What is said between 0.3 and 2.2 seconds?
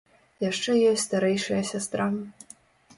Яшчэ ёсць старэйшая сястра.